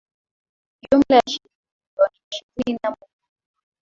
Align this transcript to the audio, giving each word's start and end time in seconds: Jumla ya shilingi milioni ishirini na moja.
Jumla 0.81 1.15
ya 1.15 1.21
shilingi 1.31 1.49
milioni 1.97 2.19
ishirini 2.31 2.79
na 2.83 2.89
moja. 2.89 3.07